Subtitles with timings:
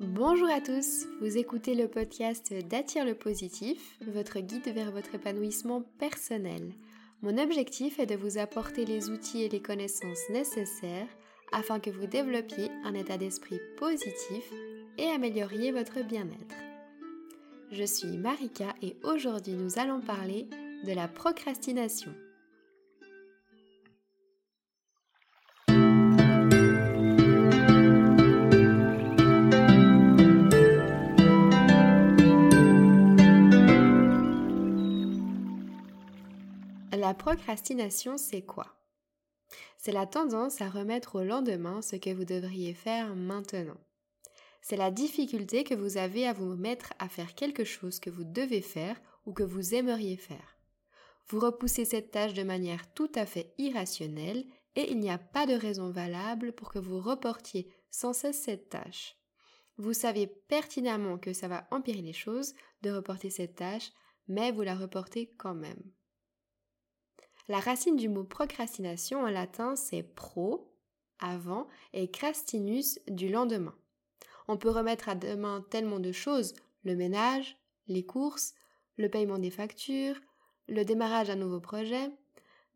[0.00, 5.82] Bonjour à tous, vous écoutez le podcast d'Attire le positif, votre guide vers votre épanouissement
[6.00, 6.72] personnel.
[7.22, 11.06] Mon objectif est de vous apporter les outils et les connaissances nécessaires
[11.52, 14.52] afin que vous développiez un état d'esprit positif
[14.98, 16.56] et amélioriez votre bien-être.
[17.70, 20.48] Je suis Marika et aujourd'hui nous allons parler
[20.84, 22.12] de la procrastination.
[37.04, 38.66] La procrastination, c'est quoi?
[39.76, 43.76] C'est la tendance à remettre au lendemain ce que vous devriez faire maintenant.
[44.62, 48.24] C'est la difficulté que vous avez à vous mettre à faire quelque chose que vous
[48.24, 50.56] devez faire ou que vous aimeriez faire.
[51.28, 55.44] Vous repoussez cette tâche de manière tout à fait irrationnelle et il n'y a pas
[55.44, 59.18] de raison valable pour que vous reportiez sans cesse cette tâche.
[59.76, 63.92] Vous savez pertinemment que ça va empirer les choses de reporter cette tâche,
[64.26, 65.82] mais vous la reportez quand même.
[67.48, 70.72] La racine du mot procrastination en latin c'est pro,
[71.18, 73.74] avant, et crastinus du lendemain.
[74.48, 77.56] On peut remettre à demain tellement de choses, le ménage,
[77.86, 78.54] les courses,
[78.96, 80.18] le paiement des factures,
[80.68, 82.10] le démarrage d'un nouveau projet,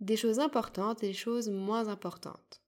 [0.01, 2.63] des choses importantes et des choses moins importantes.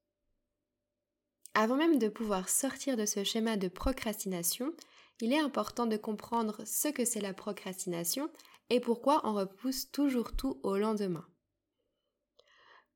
[1.55, 4.73] Avant même de pouvoir sortir de ce schéma de procrastination,
[5.21, 8.31] il est important de comprendre ce que c'est la procrastination
[8.71, 11.27] et pourquoi on repousse toujours tout au lendemain.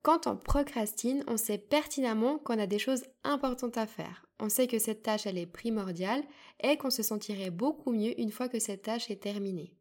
[0.05, 4.27] Quand on procrastine, on sait pertinemment qu'on a des choses importantes à faire.
[4.39, 6.23] On sait que cette tâche, elle est primordiale
[6.63, 9.73] et qu'on se sentirait beaucoup mieux une fois que cette tâche est terminée.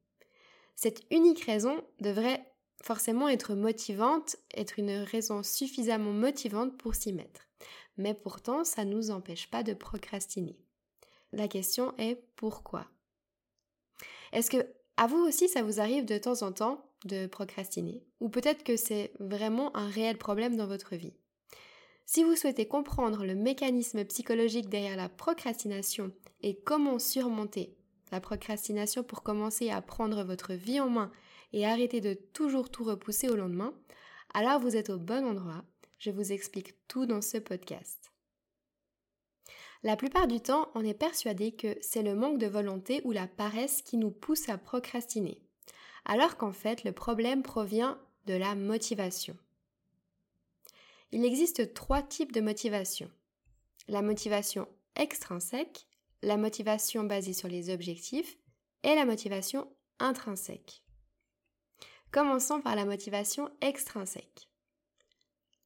[0.75, 2.41] Cette unique raison devrait
[2.81, 7.41] forcément être motivante, être une raison suffisamment motivante pour s'y mettre.
[7.97, 10.57] Mais pourtant, ça ne nous empêche pas de procrastiner.
[11.33, 12.87] La question est pourquoi?
[14.31, 18.03] Est-ce que à vous aussi ça vous arrive de temps en temps de procrastiner.
[18.19, 21.13] Ou peut-être que c'est vraiment un réel problème dans votre vie.
[22.05, 26.11] Si vous souhaitez comprendre le mécanisme psychologique derrière la procrastination
[26.41, 27.77] et comment surmonter
[28.11, 31.11] la procrastination pour commencer à prendre votre vie en main
[31.53, 33.73] et arrêter de toujours tout repousser au lendemain,
[34.33, 35.63] alors vous êtes au bon endroit.
[35.97, 38.11] Je vous explique tout dans ce podcast.
[39.83, 43.27] La plupart du temps, on est persuadé que c'est le manque de volonté ou la
[43.27, 45.42] paresse qui nous pousse à procrastiner
[46.05, 49.37] alors qu'en fait le problème provient de la motivation.
[51.11, 53.09] Il existe trois types de motivation.
[53.87, 55.85] La motivation extrinsèque,
[56.21, 58.37] la motivation basée sur les objectifs
[58.83, 59.67] et la motivation
[59.99, 60.81] intrinsèque.
[62.11, 64.49] Commençons par la motivation extrinsèque.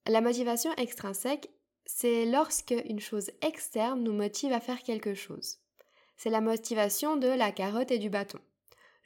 [0.05, 1.49] La motivation extrinsèque,
[1.85, 5.59] c'est lorsque une chose externe nous motive à faire quelque chose.
[6.17, 8.39] C'est la motivation de la carotte et du bâton.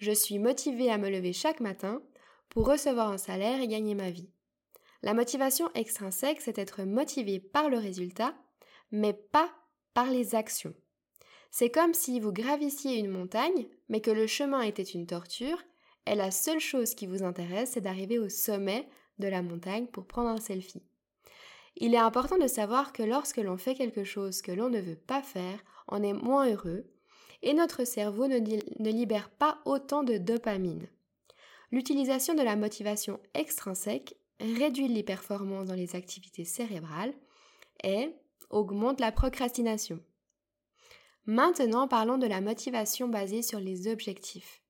[0.01, 2.01] Je suis motivée à me lever chaque matin
[2.49, 4.31] pour recevoir un salaire et gagner ma vie.
[5.03, 8.33] La motivation extrinsèque, c'est être motivé par le résultat,
[8.91, 9.51] mais pas
[9.93, 10.73] par les actions.
[11.51, 15.61] C'est comme si vous gravissiez une montagne, mais que le chemin était une torture,
[16.07, 20.07] et la seule chose qui vous intéresse, c'est d'arriver au sommet de la montagne pour
[20.07, 20.81] prendre un selfie.
[21.75, 24.95] Il est important de savoir que lorsque l'on fait quelque chose que l'on ne veut
[24.95, 26.87] pas faire, on est moins heureux,
[27.43, 28.37] et notre cerveau ne,
[28.89, 30.87] libère pas autant de dopamine.
[31.71, 37.13] L'utilisation de la motivation extrinsèque réduit les performances dans les activités cérébrales
[37.83, 38.13] et
[38.49, 39.99] augmente la procrastination.
[41.25, 44.61] Maintenant, parlons de la motivation basée sur les objectifs.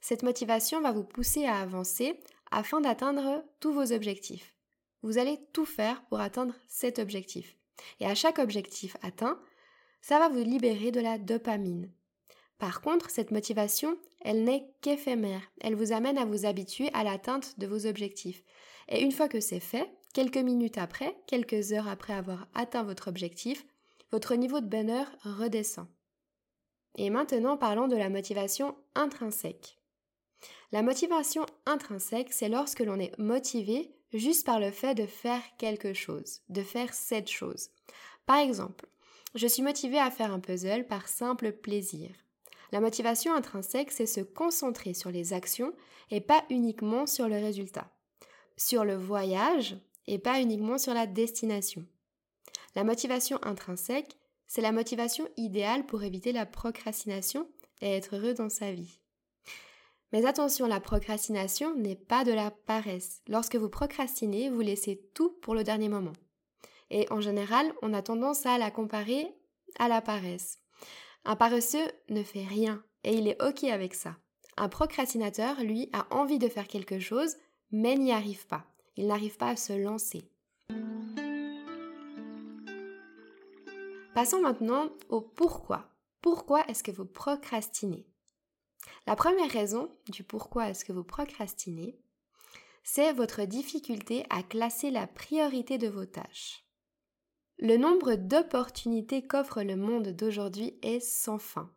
[0.00, 2.18] Cette motivation va vous pousser à avancer
[2.50, 4.54] afin d'atteindre tous vos objectifs.
[5.02, 7.56] Vous allez tout faire pour atteindre cet objectif.
[8.00, 9.40] Et à chaque objectif atteint,
[10.00, 11.90] ça va vous libérer de la dopamine.
[12.62, 15.42] Par contre, cette motivation, elle n'est qu'éphémère.
[15.62, 18.44] Elle vous amène à vous habituer à l'atteinte de vos objectifs.
[18.88, 23.08] Et une fois que c'est fait, quelques minutes après, quelques heures après avoir atteint votre
[23.08, 23.66] objectif,
[24.12, 25.88] votre niveau de bonheur redescend.
[26.94, 29.76] Et maintenant, parlons de la motivation intrinsèque.
[30.70, 35.94] La motivation intrinsèque, c'est lorsque l'on est motivé juste par le fait de faire quelque
[35.94, 37.70] chose, de faire cette chose.
[38.24, 38.86] Par exemple,
[39.34, 42.10] je suis motivé à faire un puzzle par simple plaisir.
[42.72, 45.74] La motivation intrinsèque, c'est se concentrer sur les actions
[46.10, 47.90] et pas uniquement sur le résultat.
[48.56, 49.76] Sur le voyage
[50.06, 51.86] et pas uniquement sur la destination.
[52.74, 54.16] La motivation intrinsèque,
[54.46, 57.46] c'est la motivation idéale pour éviter la procrastination
[57.82, 58.98] et être heureux dans sa vie.
[60.12, 63.22] Mais attention, la procrastination n'est pas de la paresse.
[63.28, 66.12] Lorsque vous procrastinez, vous laissez tout pour le dernier moment.
[66.90, 69.34] Et en général, on a tendance à la comparer
[69.78, 70.61] à la paresse.
[71.24, 74.16] Un paresseux ne fait rien et il est OK avec ça.
[74.56, 77.36] Un procrastinateur, lui, a envie de faire quelque chose,
[77.70, 78.66] mais n'y arrive pas.
[78.96, 80.28] Il n'arrive pas à se lancer.
[84.14, 85.88] Passons maintenant au pourquoi.
[86.20, 88.06] Pourquoi est-ce que vous procrastinez?
[89.06, 91.98] La première raison du pourquoi est-ce que vous procrastinez,
[92.82, 96.61] c'est votre difficulté à classer la priorité de vos tâches.
[97.58, 101.70] Le nombre d'opportunités qu'offre le monde d'aujourd'hui est sans fin.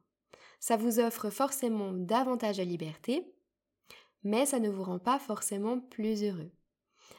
[0.60, 3.24] Ça vous offre forcément davantage de liberté,
[4.24, 6.51] mais ça ne vous rend pas forcément plus heureux.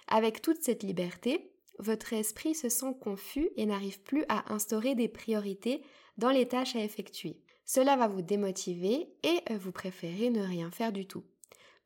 [0.08, 5.08] Avec toute cette liberté, votre esprit se sent confus et n'arrive plus à instaurer des
[5.08, 5.82] priorités
[6.18, 7.40] dans les tâches à effectuer.
[7.64, 11.24] Cela va vous démotiver et vous préférez ne rien faire du tout.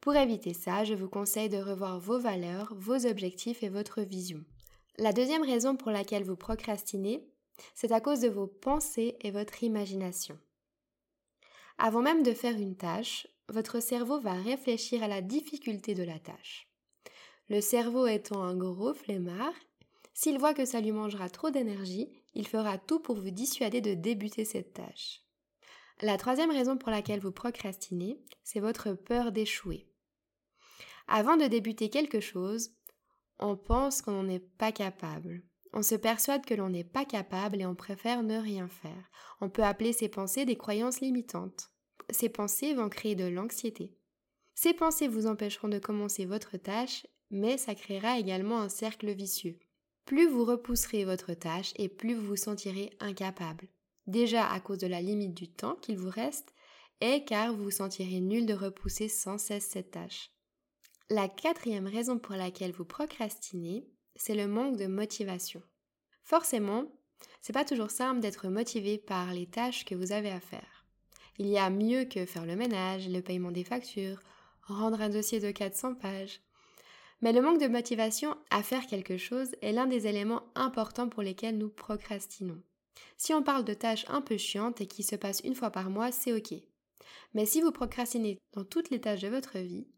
[0.00, 4.44] Pour éviter ça, je vous conseille de revoir vos valeurs, vos objectifs et votre vision.
[5.00, 7.26] La deuxième raison pour laquelle vous procrastinez,
[7.74, 10.38] c'est à cause de vos pensées et votre imagination.
[11.78, 16.18] Avant même de faire une tâche, votre cerveau va réfléchir à la difficulté de la
[16.18, 16.68] tâche.
[17.48, 19.54] Le cerveau étant un gros flemmard,
[20.12, 23.94] s'il voit que ça lui mangera trop d'énergie, il fera tout pour vous dissuader de
[23.94, 25.22] débuter cette tâche.
[26.02, 29.86] La troisième raison pour laquelle vous procrastinez, c'est votre peur d'échouer.
[31.08, 32.72] Avant de débuter quelque chose,
[33.40, 35.42] on pense qu'on n'est pas capable.
[35.72, 39.10] On se persuade que l'on n'est pas capable et on préfère ne rien faire.
[39.40, 41.70] On peut appeler ces pensées des croyances limitantes.
[42.10, 43.96] Ces pensées vont créer de l'anxiété.
[44.54, 49.58] Ces pensées vous empêcheront de commencer votre tâche, mais ça créera également un cercle vicieux.
[50.04, 53.68] Plus vous repousserez votre tâche et plus vous vous sentirez incapable.
[54.06, 56.52] Déjà à cause de la limite du temps qu'il vous reste
[57.00, 60.32] et car vous vous sentirez nul de repousser sans cesse cette tâche.
[61.12, 63.84] La quatrième raison pour laquelle vous procrastinez,
[64.14, 65.60] c'est le manque de motivation.
[66.22, 66.84] Forcément,
[67.40, 70.86] c'est pas toujours simple d'être motivé par les tâches que vous avez à faire.
[71.38, 74.20] Il y a mieux que faire le ménage, le paiement des factures,
[74.62, 76.42] rendre un dossier de 400 pages.
[77.22, 81.24] Mais le manque de motivation à faire quelque chose est l'un des éléments importants pour
[81.24, 82.62] lesquels nous procrastinons.
[83.16, 85.90] Si on parle de tâches un peu chiantes et qui se passent une fois par
[85.90, 86.54] mois, c'est ok.
[87.34, 89.88] Mais si vous procrastinez dans toutes les tâches de votre vie,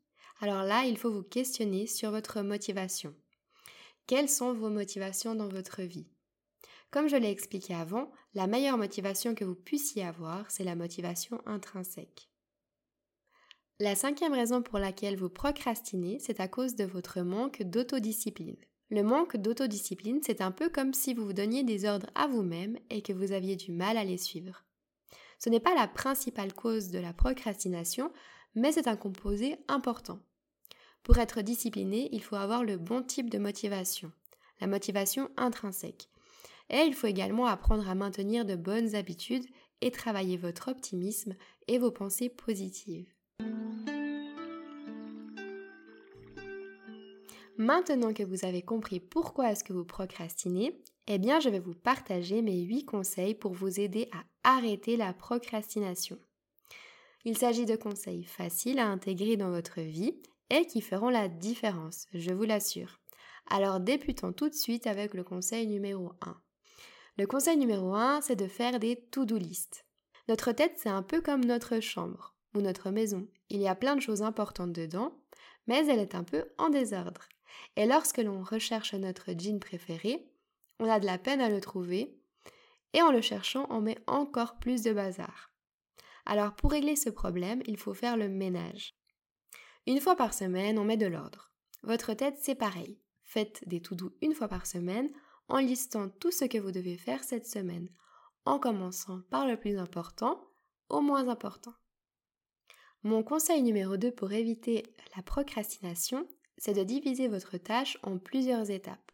[0.42, 3.14] alors là, il faut vous questionner sur votre motivation.
[4.08, 6.08] Quelles sont vos motivations dans votre vie?
[6.90, 11.40] Comme je l'ai expliqué avant, la meilleure motivation que vous puissiez avoir, c'est la motivation
[11.46, 12.28] intrinsèque.
[13.78, 18.58] La cinquième raison pour laquelle vous procrastinez, c'est à cause de votre manque d'autodiscipline.
[18.90, 22.76] Le manque d'autodiscipline, c'est un peu comme si vous vous donniez des ordres à vous-même
[22.90, 24.64] et que vous aviez du mal à les suivre.
[25.38, 28.12] Ce n'est pas la principale cause de la procrastination,
[28.56, 30.18] mais c'est un composé important.
[31.02, 34.12] Pour être discipliné, il faut avoir le bon type de motivation,
[34.60, 36.08] la motivation intrinsèque.
[36.70, 39.46] Et il faut également apprendre à maintenir de bonnes habitudes
[39.80, 41.34] et travailler votre optimisme
[41.66, 43.12] et vos pensées positives.
[47.58, 51.74] Maintenant que vous avez compris pourquoi est-ce que vous procrastinez, eh bien je vais vous
[51.74, 56.18] partager mes 8 conseils pour vous aider à arrêter la procrastination.
[57.24, 60.14] Il s'agit de conseils faciles à intégrer dans votre vie
[60.60, 63.00] qui feront la différence, je vous l'assure.
[63.48, 66.36] Alors débutons tout de suite avec le conseil numéro 1.
[67.16, 69.86] Le conseil numéro 1, c'est de faire des to-do list.
[70.28, 73.26] Notre tête, c'est un peu comme notre chambre ou notre maison.
[73.48, 75.18] Il y a plein de choses importantes dedans,
[75.66, 77.28] mais elle est un peu en désordre.
[77.76, 80.30] Et lorsque l'on recherche notre jean préféré,
[80.78, 82.18] on a de la peine à le trouver,
[82.92, 85.50] et en le cherchant, on met encore plus de bazar.
[86.26, 88.94] Alors pour régler ce problème, il faut faire le ménage.
[89.86, 91.50] Une fois par semaine, on met de l'ordre.
[91.82, 93.00] Votre tête, c'est pareil.
[93.24, 95.10] Faites des tout doux une fois par semaine
[95.48, 97.88] en listant tout ce que vous devez faire cette semaine,
[98.44, 100.40] en commençant par le plus important
[100.88, 101.74] au moins important.
[103.02, 108.70] Mon conseil numéro 2 pour éviter la procrastination, c'est de diviser votre tâche en plusieurs
[108.70, 109.10] étapes.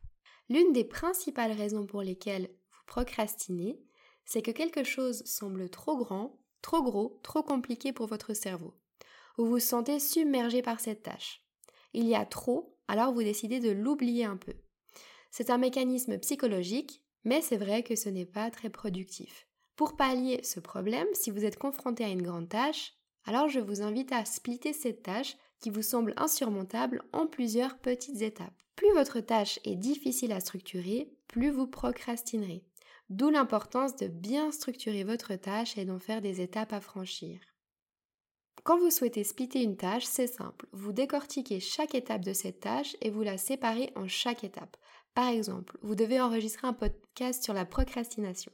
[0.50, 3.80] L'une des principales raisons pour lesquelles vous procrastinez,
[4.26, 8.74] c'est que quelque chose semble trop grand, trop gros, trop compliqué pour votre cerveau.
[9.38, 11.44] Vous vous sentez submergé par cette tâche.
[11.94, 14.54] Il y a trop, alors vous décidez de l'oublier un peu.
[15.30, 19.46] C'est un mécanisme psychologique, mais c'est vrai que ce n'est pas très productif.
[19.76, 22.94] Pour pallier ce problème, si vous êtes confronté à une grande tâche,
[23.26, 28.22] alors je vous invite à splitter cette tâche qui vous semble insurmontable en plusieurs petites
[28.22, 28.60] étapes.
[28.74, 32.64] Plus votre tâche est difficile à structurer, plus vous procrastinerez.
[33.08, 37.38] D'où l'importance de bien structurer votre tâche et d'en faire des étapes à franchir.
[38.68, 40.66] Quand vous souhaitez splitter une tâche, c'est simple.
[40.72, 44.76] Vous décortiquez chaque étape de cette tâche et vous la séparez en chaque étape.
[45.14, 48.52] Par exemple, vous devez enregistrer un podcast sur la procrastination.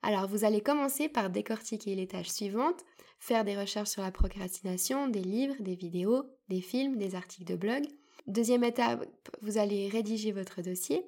[0.00, 2.86] Alors vous allez commencer par décortiquer les tâches suivantes,
[3.18, 7.56] faire des recherches sur la procrastination, des livres, des vidéos, des films, des articles de
[7.56, 7.82] blog.
[8.26, 9.04] Deuxième étape,
[9.42, 11.04] vous allez rédiger votre dossier.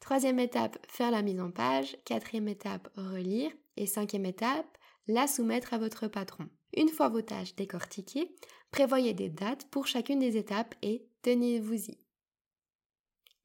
[0.00, 1.96] Troisième étape, faire la mise en page.
[2.04, 3.50] Quatrième étape, relire.
[3.78, 4.66] Et cinquième étape,
[5.06, 6.46] la soumettre à votre patron.
[6.76, 8.34] Une fois vos tâches décortiquées,
[8.70, 11.98] prévoyez des dates pour chacune des étapes et tenez-vous-y.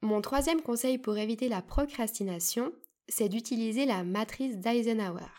[0.01, 2.73] Mon troisième conseil pour éviter la procrastination,
[3.07, 5.31] c'est d'utiliser la matrice d'Eisenhower.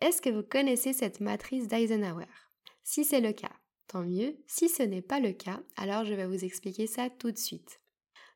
[0.00, 2.26] Est-ce que vous connaissez cette matrice d'Eisenhower?
[2.84, 3.52] Si c'est le cas,
[3.88, 4.36] tant mieux.
[4.46, 7.80] Si ce n'est pas le cas, alors je vais vous expliquer ça tout de suite.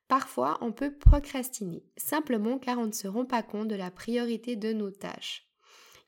[0.09, 4.57] Parfois, on peut procrastiner, simplement car on ne se rend pas compte de la priorité
[4.57, 5.47] de nos tâches.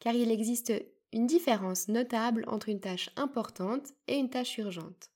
[0.00, 0.72] Car il existe
[1.14, 5.12] une différence notable entre une tâche importante et une tâche urgente.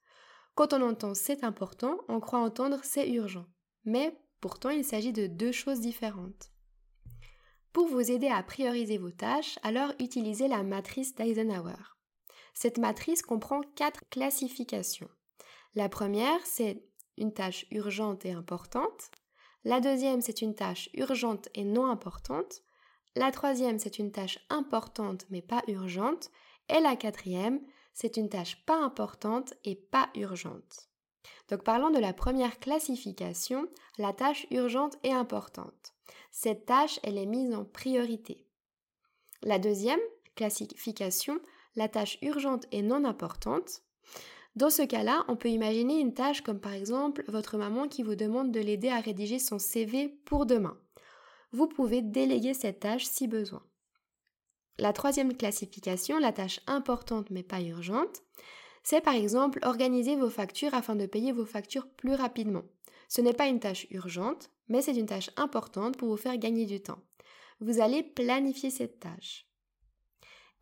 [0.55, 3.47] Quand on entend c'est important, on croit entendre c'est urgent.
[3.85, 6.53] Mais pourtant, il s'agit de deux choses différentes.
[7.73, 11.97] Pour vous aider à prioriser vos tâches, alors utilisez la matrice d'Eisenhower.
[12.55, 15.11] Cette matrice comprend quatre classifications.
[15.75, 16.81] La première, c'est
[17.17, 19.11] une tâche urgente et importante.
[19.65, 22.63] La deuxième, c'est une tâche urgente et non importante.
[23.19, 26.31] La troisième, c'est une tâche importante mais pas urgente.
[26.69, 27.61] Et la quatrième,
[27.93, 30.89] c'est une tâche pas importante et pas urgente.
[31.49, 33.67] Donc parlons de la première classification,
[33.99, 35.95] la tâche urgente et importante.
[36.31, 38.47] Cette tâche, elle est mise en priorité.
[39.43, 39.99] La deuxième
[40.37, 41.41] classification,
[41.75, 43.83] la tâche urgente et non importante.
[44.55, 48.15] Dans ce cas-là, on peut imaginer une tâche comme par exemple votre maman qui vous
[48.15, 50.79] demande de l'aider à rédiger son CV pour demain.
[51.53, 53.63] Vous pouvez déléguer cette tâche si besoin.
[54.79, 58.23] La troisième classification, la tâche importante mais pas urgente,
[58.83, 62.63] c'est par exemple organiser vos factures afin de payer vos factures plus rapidement.
[63.09, 66.67] Ce n'est pas une tâche urgente, mais c'est une tâche importante pour vous faire gagner
[66.67, 67.03] du temps.
[67.61, 69.47] Vous allez planifier cette tâche.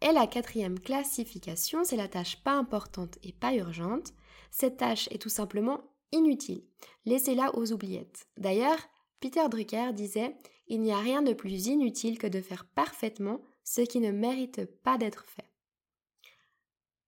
[0.00, 4.12] Et la quatrième classification, c'est la tâche pas importante et pas urgente.
[4.50, 5.80] Cette tâche est tout simplement
[6.12, 6.64] inutile.
[7.04, 8.26] Laissez-la aux oubliettes.
[8.36, 8.78] D'ailleurs,
[9.20, 10.36] Peter Drucker disait
[10.68, 14.64] Il n'y a rien de plus inutile que de faire parfaitement ce qui ne mérite
[14.82, 15.50] pas d'être fait.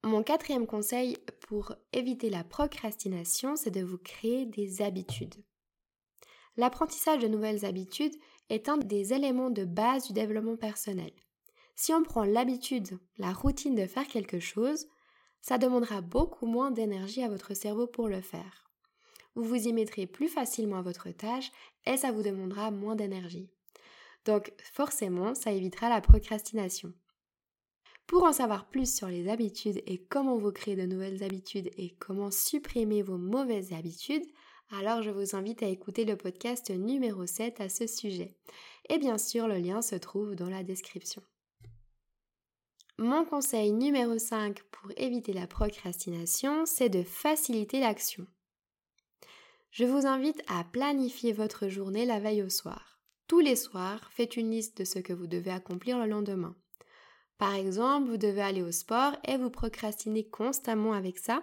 [0.04, 5.34] Mon quatrième conseil pour éviter la procrastination, c'est de vous créer des habitudes.
[6.56, 8.14] L'apprentissage de nouvelles habitudes
[8.48, 11.12] est un des éléments de base du développement personnel.
[11.74, 14.86] Si on prend l'habitude, la routine de faire quelque chose,
[15.40, 18.67] ça demandera beaucoup moins d'énergie à votre cerveau pour le faire.
[19.38, 21.52] Vous vous y mettrez plus facilement à votre tâche
[21.86, 23.48] et ça vous demandera moins d'énergie.
[24.24, 26.92] Donc forcément, ça évitera la procrastination.
[28.08, 31.94] Pour en savoir plus sur les habitudes et comment vous créer de nouvelles habitudes et
[32.00, 34.26] comment supprimer vos mauvaises habitudes,
[34.72, 38.34] alors je vous invite à écouter le podcast numéro 7 à ce sujet.
[38.88, 41.22] Et bien sûr, le lien se trouve dans la description.
[42.98, 48.26] Mon conseil numéro 5 pour éviter la procrastination, c'est de faciliter l'action.
[49.70, 52.98] Je vous invite à planifier votre journée la veille au soir.
[53.26, 56.56] Tous les soirs, faites une liste de ce que vous devez accomplir le lendemain.
[57.36, 61.42] Par exemple, vous devez aller au sport et vous procrastinez constamment avec ça.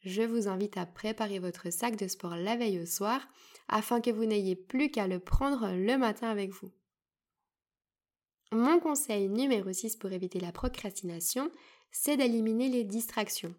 [0.00, 3.20] Je vous invite à préparer votre sac de sport la veille au soir
[3.68, 6.72] afin que vous n'ayez plus qu'à le prendre le matin avec vous.
[8.50, 11.50] Mon conseil numéro 6 pour éviter la procrastination,
[11.90, 13.54] c'est d'éliminer les distractions.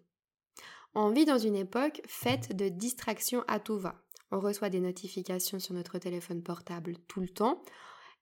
[0.94, 4.00] On vit dans une époque faite de distractions à tout va.
[4.30, 7.62] On reçoit des notifications sur notre téléphone portable tout le temps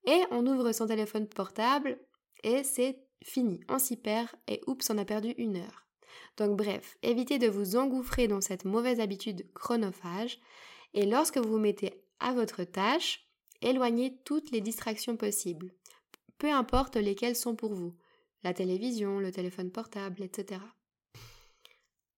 [0.07, 1.99] et on ouvre son téléphone portable
[2.43, 5.87] et c'est fini, on s'y perd et oups, on a perdu une heure.
[6.37, 10.41] Donc bref, évitez de vous engouffrer dans cette mauvaise habitude chronophage
[10.95, 13.27] et lorsque vous vous mettez à votre tâche,
[13.61, 15.73] éloignez toutes les distractions possibles
[16.43, 17.95] peu importe lesquels sont pour vous,
[18.43, 20.61] la télévision, le téléphone portable, etc.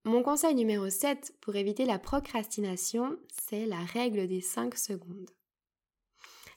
[0.06, 5.30] Mon conseil numéro 7 pour éviter la procrastination, c'est la règle des 5 secondes.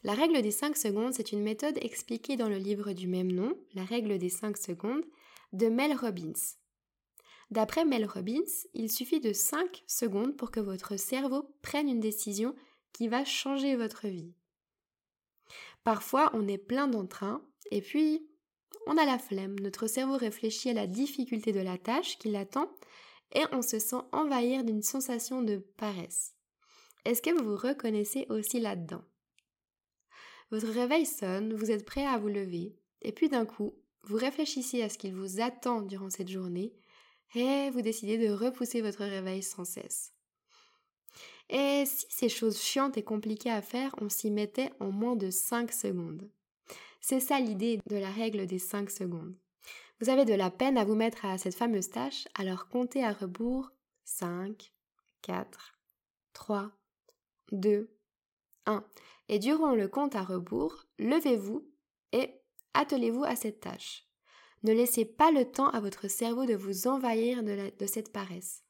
[0.03, 3.57] La règle des 5 secondes, c'est une méthode expliquée dans le livre du même nom,
[3.73, 5.05] La règle des 5 secondes,
[5.53, 6.33] de Mel Robbins.
[7.49, 12.53] D'après Mel Robbins, il suffit de 5 secondes pour que votre cerveau prenne une décision
[12.91, 14.33] qui va changer votre vie.
[15.85, 18.27] Parfois, on est plein d'entrain et puis,
[18.87, 22.69] on a la flemme, notre cerveau réfléchit à la difficulté de la tâche qui l'attend
[23.33, 26.33] et on se sent envahir d'une sensation de paresse.
[27.05, 29.03] Est-ce que vous vous reconnaissez aussi là-dedans?
[30.51, 34.81] Votre réveil sonne, vous êtes prêt à vous lever, et puis d'un coup, vous réfléchissez
[34.81, 36.73] à ce qu'il vous attend durant cette journée,
[37.35, 40.13] et vous décidez de repousser votre réveil sans cesse.
[41.49, 45.29] Et si ces choses chiantes et compliquées à faire, on s'y mettait en moins de
[45.29, 46.29] 5 secondes?
[46.99, 49.35] C'est ça l'idée de la règle des 5 secondes.
[49.99, 53.13] Vous avez de la peine à vous mettre à cette fameuse tâche, alors comptez à
[53.13, 53.71] rebours
[54.03, 54.71] 5,
[55.23, 55.79] 4,
[56.33, 56.71] 3,
[57.51, 57.89] 2,
[58.67, 58.85] 1.
[59.29, 61.67] Et durant le compte à rebours, levez-vous
[62.11, 62.31] et
[62.75, 64.07] attelez-vous à cette tâche.
[64.63, 68.63] Ne laissez pas le temps à votre cerveau de vous envahir de, cette paresse.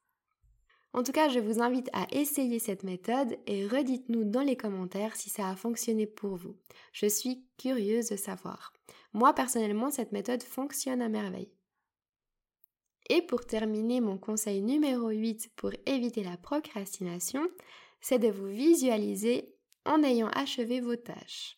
[0.94, 5.16] En tout cas, je vous invite à essayer cette méthode et redites-nous dans les commentaires
[5.16, 6.56] si ça a fonctionné pour vous.
[6.94, 8.74] Je suis curieuse de savoir.
[9.18, 11.52] Moi, personnellement, cette méthode fonctionne à merveille.
[13.10, 17.50] Et pour terminer, mon conseil numéro 8 pour éviter la procrastination,
[18.00, 19.56] c'est de vous visualiser
[19.86, 21.58] en ayant achevé vos tâches.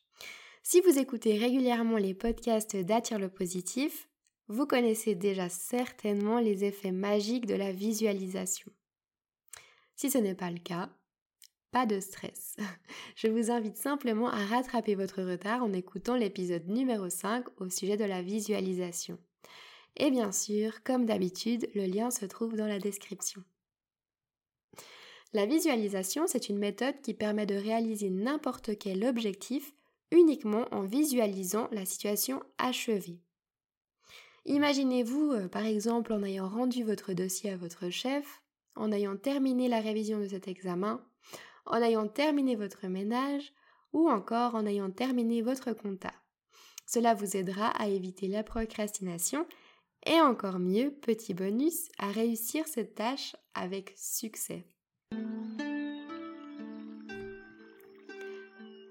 [0.63, 4.07] Si vous écoutez régulièrement les podcasts d'Attire le positif,
[4.47, 8.71] vous connaissez déjà certainement les effets magiques de la visualisation.
[9.97, 10.89] Si ce n'est pas le cas,
[11.71, 12.55] pas de stress.
[13.15, 17.97] Je vous invite simplement à rattraper votre retard en écoutant l'épisode numéro 5 au sujet
[17.97, 19.17] de la visualisation.
[19.97, 23.43] Et bien sûr, comme d'habitude, le lien se trouve dans la description.
[25.33, 29.73] La visualisation, c'est une méthode qui permet de réaliser n'importe quel objectif
[30.11, 33.19] uniquement en visualisant la situation achevée.
[34.45, 38.41] Imaginez-vous, euh, par exemple, en ayant rendu votre dossier à votre chef,
[38.75, 41.05] en ayant terminé la révision de cet examen,
[41.69, 43.53] en ayant terminé votre ménage
[43.93, 46.11] ou encore en ayant terminé votre compta.
[46.85, 49.45] Cela vous aidera à éviter la procrastination
[50.05, 54.65] et encore mieux, petit bonus, à réussir cette tâche avec succès.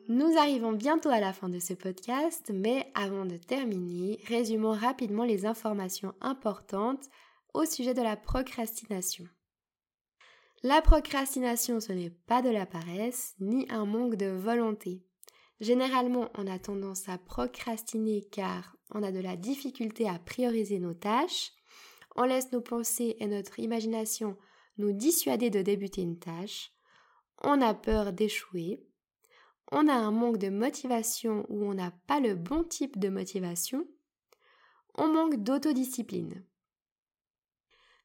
[0.09, 5.25] Nous arrivons bientôt à la fin de ce podcast, mais avant de terminer, résumons rapidement
[5.25, 7.05] les informations importantes
[7.53, 9.27] au sujet de la procrastination.
[10.65, 15.05] La procrastination, ce n'est pas de la paresse ni un manque de volonté.
[15.61, 20.95] Généralement, on a tendance à procrastiner car on a de la difficulté à prioriser nos
[20.95, 21.53] tâches,
[22.17, 24.37] on laisse nos pensées et notre imagination
[24.79, 26.73] nous dissuader de débuter une tâche,
[27.43, 28.83] on a peur d'échouer,
[29.71, 33.87] on a un manque de motivation ou on n'a pas le bon type de motivation,
[34.97, 36.45] on manque d'autodiscipline.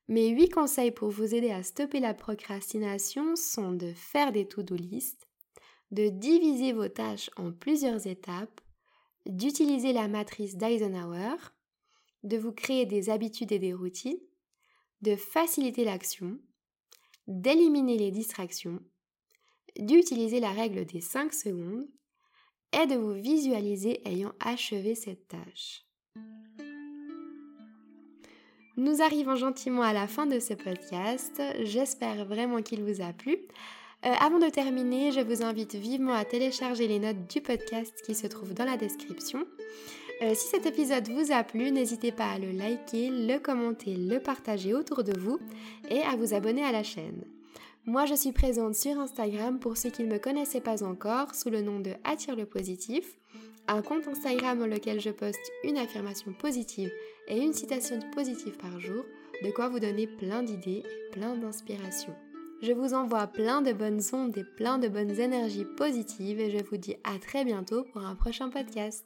[0.09, 4.75] Mes 8 conseils pour vous aider à stopper la procrastination sont de faire des to-do
[4.75, 5.29] list,
[5.91, 8.59] de diviser vos tâches en plusieurs étapes,
[9.25, 11.37] d'utiliser la matrice d'Eisenhower,
[12.23, 14.19] de vous créer des habitudes et des routines,
[15.01, 16.37] de faciliter l'action,
[17.27, 18.81] d'éliminer les distractions,
[19.79, 21.87] d'utiliser la règle des 5 secondes
[22.73, 25.85] et de vous visualiser ayant achevé cette tâche.
[28.75, 31.39] Nous arrivons gentiment à la fin de ce podcast.
[31.61, 33.37] J'espère vraiment qu'il vous a plu.
[34.03, 38.15] Euh, avant de terminer, je vous invite vivement à télécharger les notes du podcast qui
[38.15, 39.45] se trouvent dans la description.
[40.23, 44.19] Euh, si cet épisode vous a plu, n'hésitez pas à le liker, le commenter, le
[44.19, 45.37] partager autour de vous
[45.91, 47.25] et à vous abonner à la chaîne.
[47.85, 51.51] Moi, je suis présente sur Instagram pour ceux qui ne me connaissaient pas encore sous
[51.51, 53.19] le nom de Attire le positif
[53.67, 56.91] un compte Instagram dans lequel je poste une affirmation positive
[57.27, 59.05] et une citation positive par jour,
[59.43, 62.13] de quoi vous donner plein d'idées et plein d'inspiration.
[62.61, 66.63] Je vous envoie plein de bonnes ondes et plein de bonnes énergies positives et je
[66.63, 69.05] vous dis à très bientôt pour un prochain podcast.